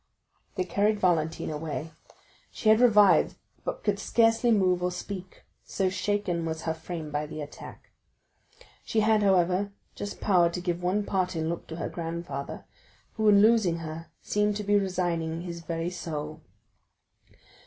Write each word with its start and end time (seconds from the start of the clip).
They 0.55 0.63
carried 0.63 0.99
Valentine 0.99 1.51
away; 1.51 1.91
she 2.49 2.69
had 2.69 2.79
revived, 2.79 3.35
but 3.63 3.83
could 3.83 3.99
scarcely 3.99 4.49
move 4.49 4.81
or 4.81 4.89
speak, 4.91 5.43
so 5.63 5.91
shaken 5.91 6.43
was 6.43 6.63
her 6.63 6.73
frame 6.73 7.11
by 7.11 7.27
the 7.27 7.39
attack. 7.39 7.91
She 8.83 9.01
had, 9.01 9.21
however, 9.21 9.73
just 9.93 10.19
power 10.19 10.49
to 10.49 10.59
give 10.59 10.81
one 10.81 11.03
parting 11.05 11.49
look 11.49 11.67
to 11.67 11.75
her 11.75 11.87
grandfather, 11.87 12.65
who 13.13 13.29
in 13.29 13.43
losing 13.43 13.77
her 13.85 14.07
seemed 14.23 14.55
to 14.55 14.63
be 14.63 14.75
resigning 14.75 15.41
his 15.41 15.59
very 15.59 15.91
soul. 15.91 16.41